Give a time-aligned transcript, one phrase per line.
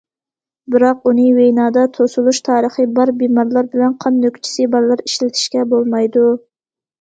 [0.75, 6.27] بىراق ئۇنى ۋېنادا توسۇلۇش تارىخى بار بىمارلار بىلەن قان نۆكچىسى بارلار ئىشلىتىشكە بولمايدۇ.